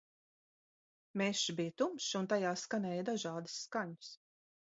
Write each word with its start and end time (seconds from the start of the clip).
Mežs 1.21 1.43
bija 1.59 1.73
tumšs 1.81 2.07
un 2.19 2.29
tajā 2.31 2.53
skanēja 2.61 3.05
dažādas 3.11 3.59
skaņas 3.67 4.11